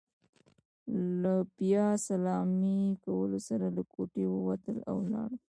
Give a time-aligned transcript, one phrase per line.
[1.21, 5.39] له بیا سلامۍ کولو سره له کوټې ووتل، او لاړل.